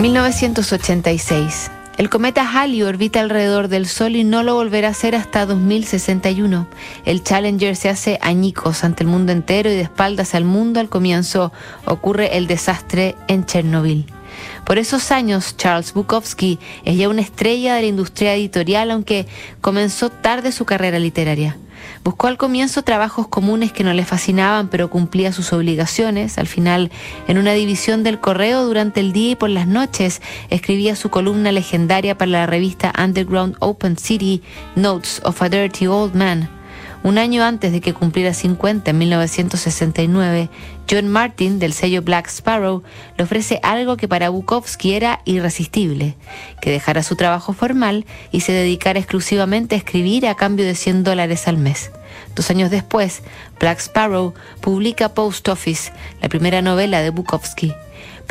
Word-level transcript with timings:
1986. 0.00 1.70
El 1.98 2.08
cometa 2.08 2.50
Halley 2.50 2.82
orbita 2.82 3.20
alrededor 3.20 3.68
del 3.68 3.86
Sol 3.86 4.16
y 4.16 4.24
no 4.24 4.42
lo 4.42 4.54
volverá 4.54 4.88
a 4.88 4.92
hacer 4.92 5.14
hasta 5.14 5.44
2061. 5.44 6.66
El 7.04 7.22
Challenger 7.22 7.76
se 7.76 7.90
hace 7.90 8.18
añicos 8.22 8.82
ante 8.82 9.02
el 9.02 9.10
mundo 9.10 9.32
entero 9.32 9.70
y 9.70 9.74
de 9.74 9.82
espaldas 9.82 10.34
al 10.34 10.44
mundo 10.44 10.80
al 10.80 10.88
comienzo 10.88 11.52
ocurre 11.84 12.38
el 12.38 12.46
desastre 12.46 13.14
en 13.28 13.44
Chernobyl. 13.44 14.06
Por 14.64 14.78
esos 14.78 15.10
años, 15.10 15.58
Charles 15.58 15.92
Bukowski 15.92 16.58
es 16.86 16.96
ya 16.96 17.10
una 17.10 17.20
estrella 17.20 17.74
de 17.74 17.82
la 17.82 17.88
industria 17.88 18.34
editorial, 18.34 18.90
aunque 18.92 19.26
comenzó 19.60 20.08
tarde 20.08 20.52
su 20.52 20.64
carrera 20.64 20.98
literaria. 20.98 21.58
Buscó 22.04 22.26
al 22.26 22.36
comienzo 22.36 22.82
trabajos 22.82 23.28
comunes 23.28 23.72
que 23.72 23.84
no 23.84 23.92
le 23.92 24.04
fascinaban, 24.04 24.68
pero 24.68 24.90
cumplía 24.90 25.32
sus 25.32 25.52
obligaciones. 25.52 26.38
Al 26.38 26.46
final, 26.46 26.90
en 27.28 27.38
una 27.38 27.52
división 27.52 28.02
del 28.02 28.20
correo 28.20 28.64
durante 28.64 29.00
el 29.00 29.12
día 29.12 29.32
y 29.32 29.36
por 29.36 29.50
las 29.50 29.66
noches, 29.66 30.22
escribía 30.50 30.96
su 30.96 31.10
columna 31.10 31.52
legendaria 31.52 32.16
para 32.16 32.30
la 32.30 32.46
revista 32.46 32.92
Underground 33.02 33.56
Open 33.60 33.96
City, 33.96 34.42
Notes 34.76 35.20
of 35.24 35.40
a 35.42 35.48
Dirty 35.48 35.86
Old 35.86 36.14
Man. 36.14 36.59
Un 37.02 37.16
año 37.16 37.42
antes 37.42 37.72
de 37.72 37.80
que 37.80 37.94
cumpliera 37.94 38.34
50, 38.34 38.90
en 38.90 38.98
1969, 38.98 40.50
John 40.90 41.08
Martin, 41.08 41.58
del 41.58 41.72
sello 41.72 42.02
Black 42.02 42.28
Sparrow, 42.28 42.82
le 43.16 43.24
ofrece 43.24 43.58
algo 43.62 43.96
que 43.96 44.06
para 44.06 44.28
Bukowski 44.28 44.92
era 44.92 45.22
irresistible, 45.24 46.16
que 46.60 46.70
dejara 46.70 47.02
su 47.02 47.16
trabajo 47.16 47.54
formal 47.54 48.04
y 48.32 48.40
se 48.40 48.52
dedicara 48.52 48.98
exclusivamente 48.98 49.76
a 49.76 49.78
escribir 49.78 50.26
a 50.26 50.34
cambio 50.34 50.66
de 50.66 50.74
100 50.74 51.04
dólares 51.04 51.48
al 51.48 51.56
mes. 51.56 51.90
Dos 52.34 52.50
años 52.50 52.70
después, 52.70 53.22
Black 53.58 53.78
Sparrow 53.78 54.34
publica 54.60 55.14
Post 55.14 55.48
Office, 55.48 55.92
la 56.20 56.28
primera 56.28 56.60
novela 56.60 57.00
de 57.00 57.08
Bukowski. 57.08 57.72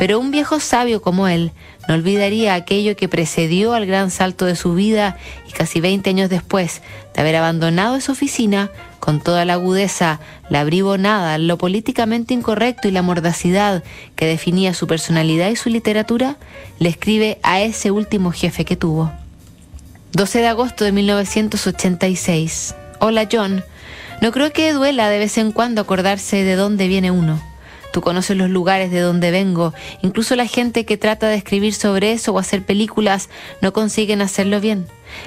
Pero 0.00 0.18
un 0.18 0.30
viejo 0.30 0.60
sabio 0.60 1.02
como 1.02 1.28
él 1.28 1.52
no 1.86 1.92
olvidaría 1.92 2.54
aquello 2.54 2.96
que 2.96 3.06
precedió 3.06 3.74
al 3.74 3.84
gran 3.84 4.10
salto 4.10 4.46
de 4.46 4.56
su 4.56 4.72
vida 4.72 5.18
y 5.46 5.52
casi 5.52 5.78
20 5.78 6.08
años 6.08 6.30
después 6.30 6.80
de 7.12 7.20
haber 7.20 7.36
abandonado 7.36 7.96
esa 7.96 8.12
oficina, 8.12 8.70
con 8.98 9.20
toda 9.20 9.44
la 9.44 9.52
agudeza, 9.52 10.18
la 10.48 10.64
bribonada, 10.64 11.36
lo 11.36 11.58
políticamente 11.58 12.32
incorrecto 12.32 12.88
y 12.88 12.92
la 12.92 13.02
mordacidad 13.02 13.84
que 14.16 14.24
definía 14.24 14.72
su 14.72 14.86
personalidad 14.86 15.50
y 15.50 15.56
su 15.56 15.68
literatura, 15.68 16.38
le 16.78 16.88
escribe 16.88 17.38
a 17.42 17.60
ese 17.60 17.90
último 17.90 18.32
jefe 18.32 18.64
que 18.64 18.76
tuvo. 18.76 19.12
12 20.12 20.38
de 20.38 20.48
agosto 20.48 20.86
de 20.86 20.92
1986. 20.92 22.74
Hola 23.00 23.28
John, 23.30 23.62
no 24.22 24.32
creo 24.32 24.50
que 24.50 24.72
duela 24.72 25.10
de 25.10 25.18
vez 25.18 25.36
en 25.36 25.52
cuando 25.52 25.82
acordarse 25.82 26.42
de 26.42 26.56
dónde 26.56 26.88
viene 26.88 27.10
uno. 27.10 27.49
Tú 27.92 28.00
conoces 28.00 28.36
los 28.36 28.50
lugares 28.50 28.90
de 28.90 29.00
donde 29.00 29.30
vengo. 29.30 29.74
Incluso 30.02 30.36
la 30.36 30.46
gente 30.46 30.84
que 30.84 30.96
trata 30.96 31.28
de 31.28 31.36
escribir 31.36 31.74
sobre 31.74 32.12
eso 32.12 32.32
o 32.32 32.38
hacer 32.38 32.64
películas 32.64 33.28
no 33.60 33.72
consiguen 33.72 34.22
hacerlo 34.22 34.60
bien. 34.60 34.86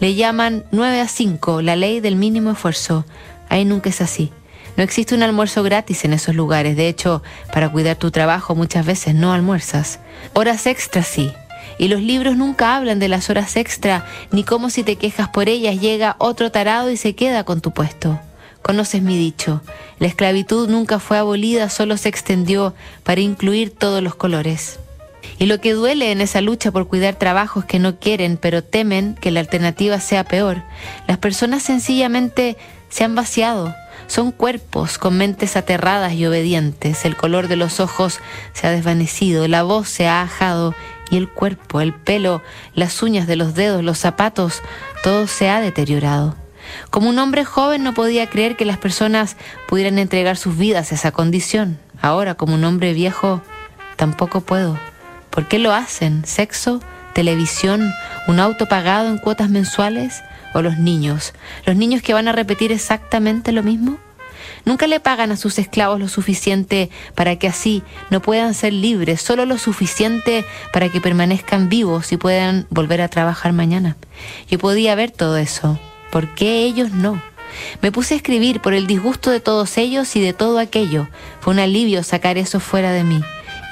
Le 0.00 0.14
llaman 0.14 0.64
9 0.70 1.00
a 1.00 1.08
5, 1.08 1.62
la 1.62 1.76
ley 1.76 2.00
del 2.00 2.16
mínimo 2.16 2.52
esfuerzo. 2.52 3.04
Ahí 3.48 3.64
nunca 3.64 3.90
es 3.90 4.00
así. 4.00 4.30
No 4.76 4.82
existe 4.82 5.14
un 5.14 5.22
almuerzo 5.22 5.62
gratis 5.62 6.04
en 6.04 6.12
esos 6.12 6.34
lugares. 6.34 6.76
De 6.76 6.88
hecho, 6.88 7.22
para 7.52 7.70
cuidar 7.70 7.96
tu 7.96 8.10
trabajo 8.10 8.54
muchas 8.54 8.84
veces 8.84 9.14
no 9.14 9.32
almuerzas. 9.32 10.00
Horas 10.32 10.66
extras 10.66 11.06
sí. 11.06 11.32
Y 11.78 11.88
los 11.88 12.00
libros 12.00 12.36
nunca 12.36 12.76
hablan 12.76 13.00
de 13.00 13.08
las 13.08 13.30
horas 13.30 13.56
extra, 13.56 14.06
ni 14.30 14.44
cómo 14.44 14.70
si 14.70 14.84
te 14.84 14.96
quejas 14.96 15.28
por 15.28 15.48
ellas 15.48 15.80
llega 15.80 16.14
otro 16.18 16.52
tarado 16.52 16.90
y 16.90 16.96
se 16.96 17.16
queda 17.16 17.44
con 17.44 17.60
tu 17.60 17.72
puesto. 17.72 18.20
Conoces 18.64 19.02
mi 19.02 19.18
dicho, 19.18 19.60
la 19.98 20.06
esclavitud 20.06 20.70
nunca 20.70 20.98
fue 20.98 21.18
abolida, 21.18 21.68
solo 21.68 21.98
se 21.98 22.08
extendió 22.08 22.74
para 23.02 23.20
incluir 23.20 23.68
todos 23.68 24.02
los 24.02 24.14
colores. 24.14 24.78
Y 25.38 25.44
lo 25.44 25.60
que 25.60 25.74
duele 25.74 26.12
en 26.12 26.22
esa 26.22 26.40
lucha 26.40 26.72
por 26.72 26.88
cuidar 26.88 27.16
trabajos 27.16 27.66
que 27.66 27.78
no 27.78 27.98
quieren, 27.98 28.38
pero 28.38 28.64
temen 28.64 29.16
que 29.20 29.30
la 29.30 29.40
alternativa 29.40 30.00
sea 30.00 30.24
peor, 30.24 30.62
las 31.06 31.18
personas 31.18 31.62
sencillamente 31.62 32.56
se 32.88 33.04
han 33.04 33.14
vaciado. 33.14 33.74
Son 34.06 34.32
cuerpos 34.32 34.96
con 34.96 35.18
mentes 35.18 35.58
aterradas 35.58 36.14
y 36.14 36.24
obedientes. 36.24 37.04
El 37.04 37.16
color 37.16 37.48
de 37.48 37.56
los 37.56 37.80
ojos 37.80 38.20
se 38.54 38.66
ha 38.66 38.70
desvanecido, 38.70 39.46
la 39.46 39.62
voz 39.62 39.90
se 39.90 40.06
ha 40.06 40.22
ajado 40.22 40.74
y 41.10 41.18
el 41.18 41.28
cuerpo, 41.28 41.82
el 41.82 41.92
pelo, 41.92 42.40
las 42.74 43.02
uñas 43.02 43.26
de 43.26 43.36
los 43.36 43.54
dedos, 43.54 43.84
los 43.84 43.98
zapatos, 43.98 44.62
todo 45.02 45.26
se 45.26 45.50
ha 45.50 45.60
deteriorado. 45.60 46.34
Como 46.90 47.08
un 47.08 47.18
hombre 47.18 47.44
joven 47.44 47.82
no 47.82 47.94
podía 47.94 48.28
creer 48.28 48.56
que 48.56 48.64
las 48.64 48.78
personas 48.78 49.36
pudieran 49.68 49.98
entregar 49.98 50.36
sus 50.36 50.56
vidas 50.56 50.92
a 50.92 50.94
esa 50.94 51.12
condición. 51.12 51.78
Ahora, 52.00 52.34
como 52.34 52.54
un 52.54 52.64
hombre 52.64 52.92
viejo, 52.92 53.42
tampoco 53.96 54.40
puedo. 54.40 54.78
¿Por 55.30 55.46
qué 55.46 55.58
lo 55.58 55.72
hacen? 55.72 56.24
¿Sexo? 56.24 56.80
¿Televisión? 57.12 57.92
¿Un 58.28 58.40
auto 58.40 58.66
pagado 58.66 59.08
en 59.08 59.18
cuotas 59.18 59.50
mensuales? 59.50 60.22
¿O 60.52 60.62
los 60.62 60.78
niños? 60.78 61.34
¿Los 61.66 61.76
niños 61.76 62.02
que 62.02 62.14
van 62.14 62.28
a 62.28 62.32
repetir 62.32 62.72
exactamente 62.72 63.52
lo 63.52 63.62
mismo? 63.62 63.98
Nunca 64.64 64.86
le 64.86 65.00
pagan 65.00 65.30
a 65.30 65.36
sus 65.36 65.58
esclavos 65.58 66.00
lo 66.00 66.08
suficiente 66.08 66.90
para 67.14 67.36
que 67.36 67.48
así 67.48 67.82
no 68.10 68.20
puedan 68.20 68.54
ser 68.54 68.72
libres, 68.72 69.20
solo 69.20 69.46
lo 69.46 69.58
suficiente 69.58 70.44
para 70.72 70.88
que 70.88 71.00
permanezcan 71.00 71.68
vivos 71.68 72.12
y 72.12 72.16
puedan 72.16 72.66
volver 72.70 73.00
a 73.00 73.08
trabajar 73.08 73.52
mañana. 73.52 73.96
Yo 74.48 74.58
podía 74.58 74.94
ver 74.94 75.10
todo 75.10 75.36
eso, 75.36 75.78
¿Por 76.14 76.28
qué 76.28 76.62
ellos 76.62 76.92
no? 76.92 77.20
Me 77.82 77.90
puse 77.90 78.14
a 78.14 78.16
escribir 78.16 78.60
por 78.60 78.72
el 78.72 78.86
disgusto 78.86 79.32
de 79.32 79.40
todos 79.40 79.76
ellos 79.78 80.14
y 80.14 80.20
de 80.20 80.32
todo 80.32 80.60
aquello. 80.60 81.08
Fue 81.40 81.52
un 81.52 81.58
alivio 81.58 82.04
sacar 82.04 82.38
eso 82.38 82.60
fuera 82.60 82.92
de 82.92 83.02
mí. 83.02 83.20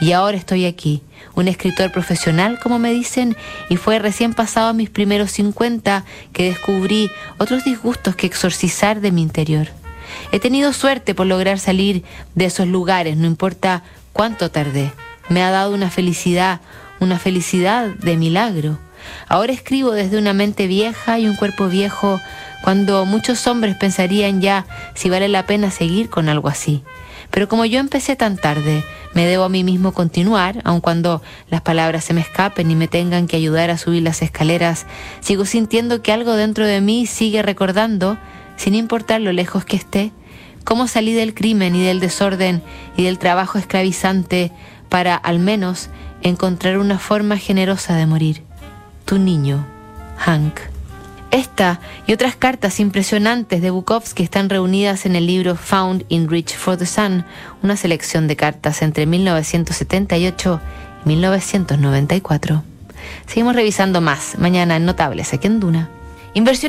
Y 0.00 0.10
ahora 0.10 0.36
estoy 0.36 0.66
aquí, 0.66 1.03
un 1.36 1.47
escritor 1.47 1.92
profesional, 1.92 2.58
como 2.60 2.80
me 2.80 2.91
dicen, 2.92 3.36
y 3.69 3.76
fue 3.76 4.00
recién 4.00 4.34
pasado 4.34 4.75
mis 4.75 4.91
primeros 4.91 5.30
50 5.30 6.04
que 6.32 6.47
descubrí 6.47 7.12
otros 7.38 7.62
disgustos 7.62 8.16
que 8.16 8.26
exorcizar 8.26 9.00
de 9.00 9.12
mi 9.12 9.22
interior. 9.22 9.69
He 10.32 10.41
tenido 10.41 10.72
suerte 10.72 11.14
por 11.14 11.28
lograr 11.28 11.60
salir 11.60 12.03
de 12.34 12.47
esos 12.47 12.66
lugares, 12.66 13.16
no 13.16 13.28
importa 13.28 13.84
cuánto 14.12 14.50
tardé. 14.50 14.91
Me 15.28 15.44
ha 15.44 15.53
dado 15.53 15.72
una 15.72 15.91
felicidad, 15.91 16.60
una 16.98 17.20
felicidad 17.20 17.86
de 17.86 18.16
milagro. 18.16 18.80
Ahora 19.29 19.53
escribo 19.53 19.93
desde 19.93 20.19
una 20.19 20.33
mente 20.33 20.67
vieja 20.67 21.19
y 21.19 21.27
un 21.27 21.37
cuerpo 21.37 21.69
viejo 21.69 22.21
cuando 22.63 23.05
muchos 23.05 23.47
hombres 23.47 23.77
pensarían 23.77 24.41
ya 24.41 24.67
si 24.95 25.11
vale 25.11 25.29
la 25.29 25.47
pena 25.47 25.71
seguir 25.71 26.09
con 26.09 26.29
algo 26.29 26.49
así. 26.49 26.83
Pero 27.31 27.49
como 27.49 27.65
yo 27.65 27.81
empecé 27.81 28.15
tan 28.15 28.37
tarde, 28.37 28.85
me 29.15 29.27
debo 29.27 29.45
a 29.45 29.49
mí 29.49 29.65
mismo 29.65 29.93
continuar, 29.93 30.61
aun 30.65 30.81
cuando 30.81 31.23
las 31.49 31.63
palabras 31.63 32.05
se 32.05 32.15
me 32.15 32.21
escapen 32.21 32.71
y 32.71 32.75
me 32.75 32.89
tengan 32.89 33.27
que 33.27 33.37
ayudar 33.37 33.71
a 33.71 33.79
subir 33.79 34.03
las 34.03 34.23
escaleras, 34.23 34.87
sigo 35.21 35.45
sintiendo 35.45 36.03
que 36.03 36.13
algo 36.13 36.34
dentro 36.34 36.67
de 36.67 36.81
mí 36.81 37.07
sigue 37.07 37.43
recordando, 37.43 38.19
sin 38.57 38.75
importar 38.75 39.21
lo 39.21 39.33
lejos 39.33 39.65
que 39.65 39.77
esté, 39.77 40.13
cómo 40.65 40.87
salí 40.89 41.15
del 41.15 41.34
crimen 41.34 41.75
y 41.75 41.83
del 41.83 42.01
desorden 42.01 42.63
y 42.97 43.05
del 43.05 43.19
trabajo 43.19 43.59
esclavizante 43.59 44.53
para, 44.89 45.17
al 45.17 45.39
menos, 45.39 45.89
encontrar 46.23 46.79
una 46.79 46.99
forma 46.99 47.39
generosa 47.39 47.97
de 47.97 48.07
morir 48.07 48.52
tu 49.12 49.19
niño, 49.19 49.62
Hank. 50.17 50.59
Esta 51.31 51.81
y 52.06 52.15
otras 52.15 52.34
cartas 52.34 52.81
impresionantes 52.81 53.61
de 53.61 53.69
Bukowski 53.69 54.23
están 54.23 54.49
reunidas 54.49 55.05
en 55.05 55.17
el 55.17 55.27
libro 55.27 55.55
Found 55.55 56.06
in 56.09 56.31
Reach 56.31 56.56
for 56.56 56.78
the 56.78 56.87
Sun, 56.87 57.27
una 57.62 57.77
selección 57.77 58.27
de 58.27 58.37
cartas 58.37 58.81
entre 58.81 59.05
1978 59.05 60.61
y 61.05 61.09
1994. 61.09 62.62
Seguimos 63.27 63.55
revisando 63.55 64.01
más 64.01 64.39
mañana 64.39 64.77
en 64.77 64.87
Notables 64.87 65.34
aquí 65.34 65.47
en 65.47 65.61
Duna. 65.61 65.91
Inversión 66.33 66.61